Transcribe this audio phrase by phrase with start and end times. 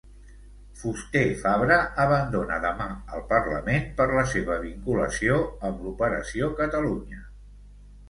[0.79, 7.27] Fuster-Fabra abandona demà el parlament per la seva vinculació amb l'Operació Catalunya.